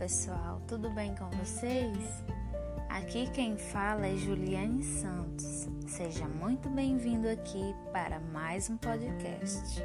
pessoal, 0.00 0.62
tudo 0.66 0.88
bem 0.88 1.14
com 1.14 1.28
vocês? 1.28 2.24
Aqui 2.88 3.28
quem 3.32 3.58
fala 3.58 4.06
é 4.06 4.16
Juliane 4.16 4.82
Santos. 4.82 5.68
Seja 5.86 6.26
muito 6.26 6.70
bem-vindo 6.70 7.28
aqui 7.28 7.76
para 7.92 8.18
mais 8.18 8.70
um 8.70 8.78
podcast. 8.78 9.84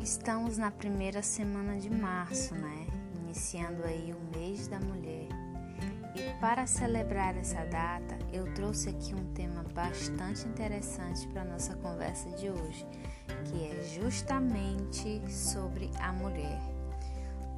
Estamos 0.00 0.58
na 0.58 0.72
primeira 0.72 1.22
semana 1.22 1.78
de 1.78 1.88
março, 1.88 2.56
né? 2.56 2.88
Iniciando 3.20 3.84
aí 3.84 4.12
o 4.12 4.36
mês 4.36 4.66
da 4.66 4.80
mulher. 4.80 5.28
E 6.16 6.40
para 6.40 6.66
celebrar 6.66 7.36
essa 7.36 7.64
data, 7.66 8.18
eu 8.32 8.52
trouxe 8.54 8.88
aqui 8.88 9.14
um 9.14 9.32
tema 9.32 9.64
bastante 9.72 10.44
interessante 10.48 11.24
para 11.28 11.44
nossa 11.44 11.76
conversa 11.76 12.28
de 12.32 12.50
hoje, 12.50 12.84
que 13.44 13.64
é 13.64 13.80
justamente 14.00 15.22
sobre 15.30 15.88
a 16.00 16.12
mulher 16.12 16.77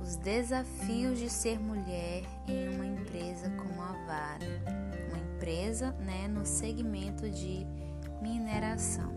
os 0.00 0.16
desafios 0.16 1.18
de 1.18 1.28
ser 1.28 1.60
mulher 1.60 2.24
em 2.48 2.68
uma 2.74 2.86
empresa 2.86 3.50
como 3.50 3.82
a 3.82 3.92
Vale, 4.06 4.46
uma 5.08 5.18
empresa 5.18 5.92
né, 6.00 6.26
no 6.26 6.44
segmento 6.44 7.28
de 7.30 7.66
mineração. 8.20 9.10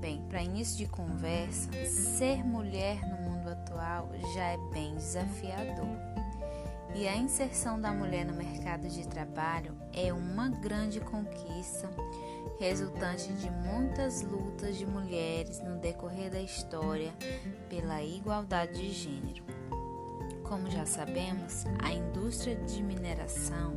Bem, 0.00 0.24
para 0.28 0.42
início 0.42 0.78
de 0.78 0.86
conversa, 0.86 1.70
ser 1.84 2.44
mulher 2.44 3.00
no 3.06 3.30
mundo 3.30 3.48
atual 3.50 4.08
já 4.34 4.44
é 4.44 4.56
bem 4.72 4.94
desafiador. 4.94 5.98
E 6.94 7.06
a 7.06 7.16
inserção 7.16 7.80
da 7.80 7.92
mulher 7.92 8.24
no 8.24 8.32
mercado 8.32 8.88
de 8.88 9.06
trabalho 9.06 9.76
é 9.92 10.12
uma 10.12 10.48
grande 10.48 11.00
conquista, 11.00 11.88
resultante 12.58 13.32
de 13.34 13.48
muitas 13.50 14.22
lutas 14.22 14.76
de 14.76 14.84
mulheres 14.84 15.60
no 15.60 15.76
decorrer 15.76 16.30
da 16.30 16.40
história 16.40 17.12
pela 17.68 18.02
igualdade 18.02 18.72
de 18.72 18.90
gênero. 18.90 19.59
Como 20.50 20.68
já 20.68 20.84
sabemos, 20.84 21.64
a 21.78 21.92
indústria 21.92 22.56
de 22.56 22.82
mineração 22.82 23.72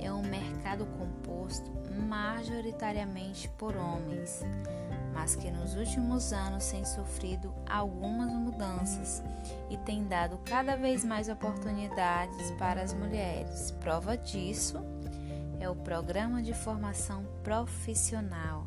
é 0.00 0.10
um 0.10 0.22
mercado 0.22 0.86
composto 0.86 1.70
majoritariamente 2.08 3.50
por 3.58 3.76
homens, 3.76 4.40
mas 5.12 5.36
que 5.36 5.50
nos 5.50 5.74
últimos 5.74 6.32
anos 6.32 6.66
tem 6.70 6.86
sofrido 6.86 7.52
algumas 7.68 8.32
mudanças 8.32 9.22
e 9.68 9.76
tem 9.76 10.08
dado 10.08 10.38
cada 10.46 10.74
vez 10.74 11.04
mais 11.04 11.28
oportunidades 11.28 12.50
para 12.52 12.80
as 12.80 12.94
mulheres. 12.94 13.70
Prova 13.72 14.16
disso 14.16 14.78
é 15.60 15.68
o 15.68 15.76
programa 15.76 16.42
de 16.42 16.54
formação 16.54 17.26
profissional 17.44 18.66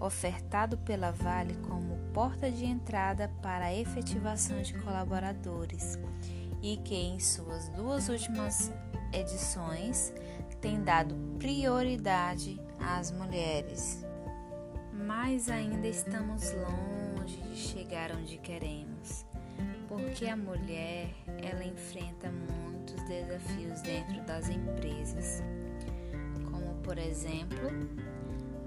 ofertado 0.00 0.76
pela 0.78 1.12
Vale 1.12 1.54
como 1.68 1.96
porta 2.12 2.50
de 2.50 2.64
entrada 2.64 3.30
para 3.40 3.66
a 3.66 3.72
efetivação 3.72 4.60
de 4.62 4.74
colaboradores 4.74 5.96
e 6.62 6.76
que 6.78 6.94
em 6.94 7.18
suas 7.18 7.68
duas 7.70 8.08
últimas 8.08 8.72
edições 9.12 10.14
tem 10.60 10.82
dado 10.82 11.14
prioridade 11.38 12.58
às 12.78 13.10
mulheres. 13.10 14.06
Mas 14.92 15.50
ainda 15.50 15.88
estamos 15.88 16.52
longe 16.52 17.36
de 17.38 17.56
chegar 17.56 18.12
onde 18.12 18.38
queremos, 18.38 19.26
porque 19.88 20.26
a 20.26 20.36
mulher 20.36 21.08
ela 21.42 21.64
enfrenta 21.64 22.30
muitos 22.30 23.02
desafios 23.08 23.82
dentro 23.82 24.22
das 24.22 24.48
empresas, 24.48 25.42
como 26.50 26.74
por 26.82 26.96
exemplo 26.96 27.58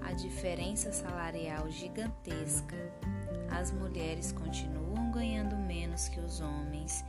a 0.02 0.12
diferença 0.12 0.92
salarial 0.92 1.70
gigantesca. 1.70 2.76
As 3.50 3.72
mulheres 3.72 4.32
continuam 4.32 5.10
ganhando 5.10 5.56
menos 5.56 6.08
que 6.08 6.20
os 6.20 6.40
homens 6.40 7.04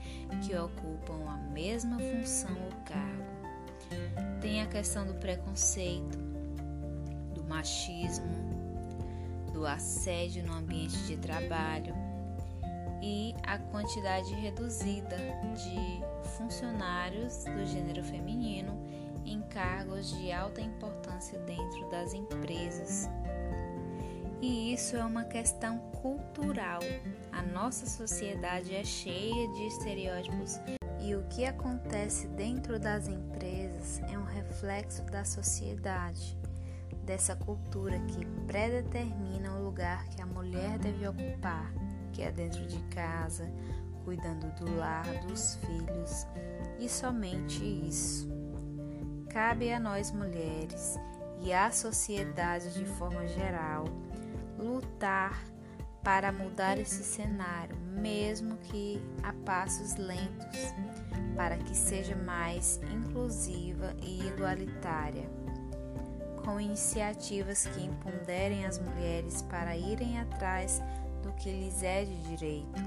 que 0.48 0.56
ocupam 0.56 1.30
a 1.30 1.36
mesma 1.52 2.00
função 2.00 2.52
ou 2.52 2.72
cargo. 2.86 4.40
Tem 4.40 4.62
a 4.62 4.66
questão 4.66 5.06
do 5.06 5.14
preconceito, 5.16 6.18
do 7.34 7.44
machismo, 7.44 8.26
do 9.52 9.68
assédio 9.68 10.46
no 10.46 10.54
ambiente 10.54 10.98
de 11.00 11.18
trabalho 11.18 11.94
e 13.02 13.36
a 13.44 13.58
quantidade 13.58 14.34
reduzida 14.36 15.18
de 15.54 16.30
funcionários 16.38 17.44
do 17.44 17.66
gênero 17.66 18.04
feminino 18.04 18.82
em 19.26 19.42
cargos 19.42 20.18
de 20.18 20.32
alta 20.32 20.62
importância 20.62 21.38
dentro 21.40 21.90
das 21.90 22.14
empresas. 22.14 23.10
E 24.42 24.74
isso 24.74 24.96
é 24.96 25.04
uma 25.04 25.24
questão 25.24 25.80
cultural. 26.02 26.80
A 27.32 27.42
nossa 27.42 27.88
sociedade 27.88 28.76
é 28.76 28.84
cheia 28.84 29.48
de 29.54 29.68
estereótipos 29.68 30.60
e 31.02 31.16
o 31.16 31.24
que 31.24 31.46
acontece 31.46 32.28
dentro 32.28 32.80
das 32.80 33.08
empresas 33.08 34.00
é 34.12 34.18
um 34.18 34.26
reflexo 34.26 35.04
da 35.06 35.26
sociedade, 35.26 36.38
dessa 37.04 37.36
cultura 37.36 38.00
que 38.02 38.26
predetermina 38.46 39.54
o 39.54 39.64
lugar 39.64 40.08
que 40.10 40.22
a 40.22 40.26
mulher 40.26 40.78
deve 40.78 41.08
ocupar, 41.08 41.74
que 42.14 42.22
é 42.22 42.32
dentro 42.32 42.66
de 42.68 42.80
casa, 42.90 43.52
cuidando 44.06 44.54
do 44.56 44.76
lar, 44.78 45.06
dos 45.26 45.56
filhos 45.56 46.28
e 46.80 46.88
somente 46.88 47.64
isso. 47.64 48.30
Cabe 49.30 49.74
a 49.74 49.80
nós 49.80 50.12
mulheres 50.12 50.96
e 51.42 51.52
à 51.52 51.72
sociedade 51.72 52.74
de 52.74 52.86
forma 52.86 53.28
geral 53.28 53.86
lutar 54.58 55.42
para 56.04 56.32
mudar 56.32 56.78
esse 56.78 57.04
cenário, 57.04 57.76
mesmo 57.78 58.58
que 58.58 59.02
a 59.24 59.34
passos 59.46 59.96
lentos, 59.96 60.74
para 61.36 61.58
que 61.58 61.76
seja 61.76 62.16
mais 62.16 62.80
inclusiva 62.94 63.94
e 64.02 64.26
igualitária, 64.26 65.30
com 66.46 66.62
iniciativas 66.62 67.68
que 67.68 67.84
empoderem 67.84 68.66
as 68.66 68.80
mulheres 68.80 69.42
para 69.44 69.76
irem 69.76 70.18
atrás 70.20 70.82
do 71.22 71.34
que 71.34 71.52
lhes 71.52 71.84
é 71.84 72.06
de 72.06 72.22
direito, 72.24 72.82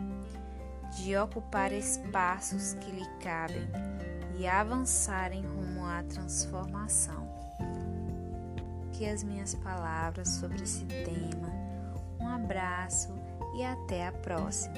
de 0.97 1.15
ocupar 1.17 1.73
espaços 1.73 2.73
que 2.75 2.91
lhe 2.91 3.07
cabem 3.23 3.69
e 4.39 4.47
avançarem 4.47 5.45
rumo 5.45 5.85
à 5.85 6.03
transformação. 6.05 7.20
Que 9.01 9.07
as 9.07 9.25
minhas 9.25 9.55
palavras 9.55 10.29
sobre 10.29 10.63
esse 10.63 10.85
tema 10.85 11.49
um 12.21 12.29
abraço 12.29 13.09
e 13.55 13.65
até 13.65 14.09
a 14.09 14.13
próxima! 14.13 14.75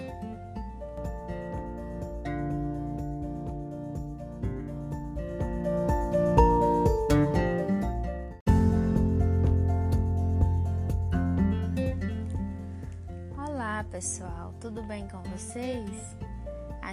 Olá 13.37 13.85
pessoal, 13.91 14.55
tudo 14.61 14.85
bem 14.85 15.09
com 15.09 15.21
vocês? 15.25 16.17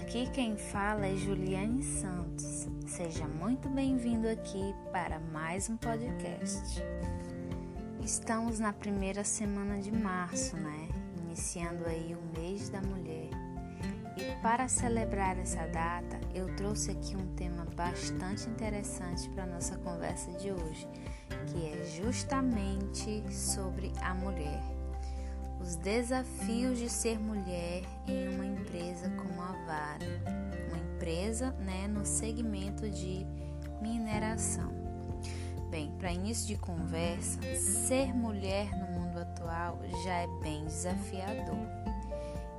Aqui 0.01 0.29
quem 0.31 0.55
fala 0.55 1.05
é 1.05 1.15
Juliane 1.15 1.83
Santos. 1.83 2.67
Seja 2.87 3.27
muito 3.27 3.67
bem-vindo 3.67 4.29
aqui 4.29 4.73
para 4.93 5.19
mais 5.19 5.69
um 5.69 5.75
podcast. 5.75 6.81
Estamos 8.01 8.59
na 8.59 8.71
primeira 8.71 9.25
semana 9.25 9.79
de 9.81 9.91
março, 9.91 10.55
né? 10.55 10.87
Iniciando 11.17 11.85
aí 11.85 12.15
o 12.15 12.39
mês 12.39 12.69
da 12.69 12.81
mulher. 12.81 13.29
E 14.15 14.41
para 14.41 14.69
celebrar 14.69 15.37
essa 15.37 15.67
data, 15.67 16.19
eu 16.33 16.55
trouxe 16.55 16.91
aqui 16.91 17.17
um 17.17 17.35
tema 17.35 17.67
bastante 17.75 18.49
interessante 18.49 19.29
para 19.29 19.45
nossa 19.45 19.77
conversa 19.79 20.31
de 20.39 20.49
hoje, 20.49 20.87
que 21.47 21.65
é 21.67 21.83
justamente 22.01 23.21
sobre 23.31 23.91
a 24.01 24.13
mulher. 24.13 24.78
Os 25.61 25.75
desafios 25.75 26.79
de 26.79 26.89
ser 26.89 27.19
mulher 27.19 27.83
em 28.07 28.29
uma 28.29 28.45
empresa 28.45 29.09
como 29.09 29.41
a 29.41 29.51
Vale, 29.65 30.05
uma 30.67 30.77
empresa, 30.77 31.51
né, 31.59 31.87
no 31.87 32.05
segmento 32.05 32.89
de 32.89 33.25
mineração. 33.81 34.71
Bem, 35.69 35.91
para 35.99 36.11
início 36.11 36.47
de 36.47 36.57
conversa, 36.57 37.39
ser 37.55 38.13
mulher 38.15 38.71
no 38.71 38.99
mundo 38.99 39.19
atual 39.19 39.79
já 40.03 40.13
é 40.13 40.27
bem 40.41 40.65
desafiador. 40.65 41.67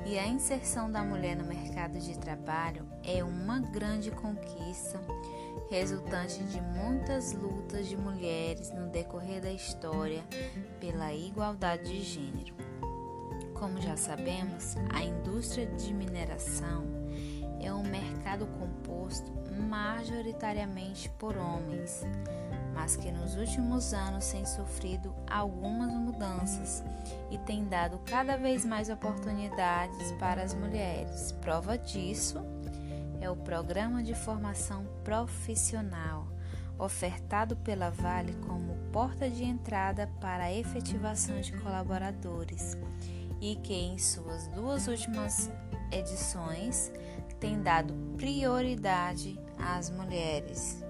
E 0.06 0.18
a 0.18 0.26
inserção 0.26 0.90
da 0.90 1.02
mulher 1.02 1.36
no 1.36 1.44
mercado 1.44 1.98
de 1.98 2.18
trabalho 2.18 2.86
é 3.04 3.22
uma 3.22 3.58
grande 3.58 4.10
conquista, 4.10 5.00
resultante 5.68 6.42
de 6.44 6.60
muitas 6.60 7.32
lutas 7.32 7.88
de 7.88 7.96
mulheres 7.96 8.70
no 8.70 8.88
decorrer 8.88 9.42
da 9.42 9.52
história 9.52 10.22
pela 10.80 11.12
igualdade 11.12 11.84
de 11.84 12.02
gênero. 12.02 12.69
Como 13.60 13.78
já 13.78 13.94
sabemos, 13.94 14.74
a 14.88 15.04
indústria 15.04 15.66
de 15.66 15.92
mineração 15.92 16.86
é 17.60 17.70
um 17.70 17.82
mercado 17.82 18.46
composto 18.58 19.30
majoritariamente 19.68 21.10
por 21.18 21.36
homens, 21.36 22.00
mas 22.72 22.96
que 22.96 23.12
nos 23.12 23.36
últimos 23.36 23.92
anos 23.92 24.26
tem 24.28 24.46
sofrido 24.46 25.14
algumas 25.28 25.92
mudanças 25.92 26.82
e 27.30 27.36
tem 27.36 27.68
dado 27.68 27.98
cada 28.06 28.38
vez 28.38 28.64
mais 28.64 28.88
oportunidades 28.88 30.10
para 30.12 30.42
as 30.42 30.54
mulheres. 30.54 31.32
Prova 31.42 31.76
disso 31.76 32.38
é 33.20 33.28
o 33.28 33.36
programa 33.36 34.02
de 34.02 34.14
formação 34.14 34.86
profissional 35.04 36.26
ofertado 36.78 37.56
pela 37.56 37.90
Vale 37.90 38.32
como 38.46 38.74
porta 38.90 39.28
de 39.28 39.44
entrada 39.44 40.10
para 40.18 40.44
a 40.44 40.52
efetivação 40.52 41.38
de 41.42 41.52
colaboradores 41.58 42.74
e 43.40 43.56
que 43.56 43.74
em 43.74 43.98
suas 43.98 44.46
duas 44.48 44.86
últimas 44.86 45.50
edições 45.90 46.92
tem 47.38 47.62
dado 47.62 47.94
prioridade 48.16 49.40
às 49.58 49.90
mulheres. 49.90 50.84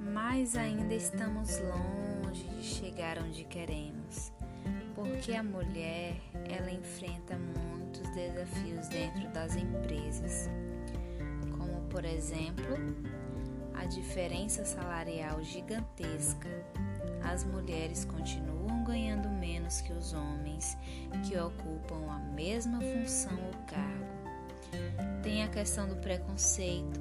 Mas 0.00 0.56
ainda 0.56 0.94
estamos 0.94 1.60
longe 1.60 2.44
de 2.44 2.62
chegar 2.62 3.18
onde 3.18 3.44
queremos, 3.44 4.32
porque 4.94 5.32
a 5.32 5.42
mulher 5.42 6.16
ela 6.48 6.70
enfrenta 6.70 7.36
muitos 7.36 8.08
desafios 8.14 8.88
dentro 8.88 9.28
das 9.30 9.54
empresas, 9.54 10.48
como 11.56 11.82
por 11.90 12.04
exemplo 12.04 12.64
a 13.74 13.84
diferença 13.84 14.64
salarial 14.64 15.42
gigantesca. 15.42 16.48
As 17.22 17.44
mulheres 17.44 18.04
continuam 18.06 18.57
ganhando 18.88 19.28
menos 19.28 19.82
que 19.82 19.92
os 19.92 20.14
homens 20.14 20.76
que 21.22 21.36
ocupam 21.38 22.10
a 22.10 22.18
mesma 22.34 22.80
função 22.80 23.36
ou 23.36 23.52
cargo. 23.66 25.22
Tem 25.22 25.44
a 25.44 25.48
questão 25.48 25.86
do 25.86 25.96
preconceito, 25.96 26.98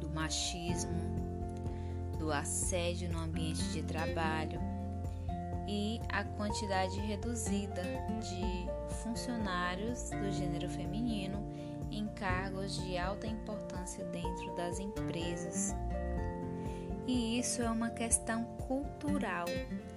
do 0.00 0.08
machismo, 0.10 0.90
do 2.18 2.32
assédio 2.32 3.12
no 3.12 3.18
ambiente 3.18 3.62
de 3.64 3.82
trabalho 3.82 4.58
e 5.68 6.00
a 6.08 6.24
quantidade 6.24 6.98
reduzida 7.00 7.82
de 8.20 8.94
funcionários 9.02 10.08
do 10.10 10.32
gênero 10.32 10.68
feminino 10.70 11.46
em 11.90 12.06
cargos 12.14 12.82
de 12.82 12.96
alta 12.96 13.26
importância 13.26 14.04
dentro 14.06 14.56
das 14.56 14.78
empresas. 14.78 15.74
E 17.06 17.38
isso 17.38 17.62
é 17.62 17.70
uma 17.70 17.90
questão 17.90 18.44
cultural. 18.44 19.46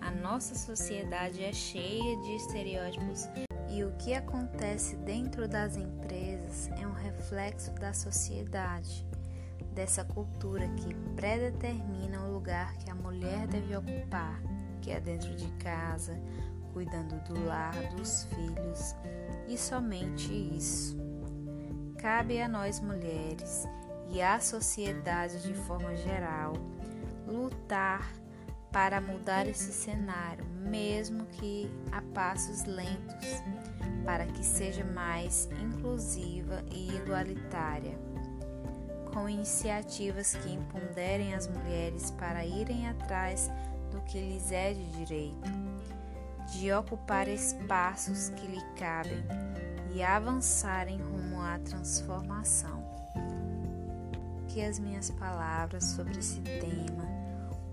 A 0.01 0.09
nossa 0.09 0.55
sociedade 0.55 1.43
é 1.43 1.53
cheia 1.53 2.17
de 2.21 2.35
estereótipos. 2.35 3.29
E 3.69 3.83
o 3.83 3.91
que 3.97 4.13
acontece 4.13 4.95
dentro 4.97 5.47
das 5.47 5.77
empresas 5.77 6.69
é 6.81 6.87
um 6.87 6.93
reflexo 6.93 7.71
da 7.73 7.93
sociedade, 7.93 9.05
dessa 9.73 10.03
cultura 10.03 10.67
que 10.69 10.95
predetermina 11.15 12.21
o 12.21 12.33
lugar 12.33 12.75
que 12.77 12.89
a 12.89 12.95
mulher 12.95 13.47
deve 13.47 13.75
ocupar, 13.75 14.41
que 14.81 14.91
é 14.91 14.99
dentro 14.99 15.35
de 15.35 15.47
casa, 15.57 16.19
cuidando 16.73 17.21
do 17.25 17.45
lar, 17.45 17.75
dos 17.95 18.23
filhos. 18.25 18.95
E 19.47 19.57
somente 19.57 20.31
isso. 20.33 20.97
Cabe 21.97 22.41
a 22.41 22.47
nós 22.47 22.79
mulheres 22.79 23.67
e 24.09 24.21
à 24.21 24.39
sociedade 24.39 25.41
de 25.41 25.53
forma 25.53 25.95
geral 25.95 26.53
lutar 27.35 28.11
para 28.71 28.99
mudar 28.99 29.47
esse 29.47 29.71
cenário, 29.71 30.45
mesmo 30.45 31.25
que 31.27 31.71
a 31.93 32.01
passos 32.13 32.65
lentos, 32.65 33.41
para 34.03 34.25
que 34.25 34.43
seja 34.43 34.83
mais 34.83 35.47
inclusiva 35.61 36.61
e 36.69 36.93
igualitária, 36.93 37.97
com 39.13 39.29
iniciativas 39.29 40.35
que 40.35 40.51
empoderem 40.51 41.33
as 41.33 41.47
mulheres 41.47 42.11
para 42.11 42.45
irem 42.45 42.89
atrás 42.89 43.49
do 43.91 44.01
que 44.01 44.19
lhes 44.19 44.51
é 44.51 44.73
de 44.73 44.85
direito, 44.91 45.49
de 46.51 46.73
ocupar 46.73 47.29
espaços 47.29 48.27
que 48.29 48.45
lhe 48.45 48.61
cabem 48.77 49.23
e 49.93 50.03
avançarem 50.03 50.99
rumo 50.99 51.41
à 51.41 51.57
transformação. 51.59 52.83
Que 54.49 54.61
as 54.61 54.79
minhas 54.79 55.09
palavras 55.11 55.85
sobre 55.85 56.19
esse 56.19 56.41
tema. 56.41 57.24